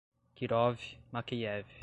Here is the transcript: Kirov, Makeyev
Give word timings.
Kirov, 0.35 0.81
Makeyev 1.13 1.67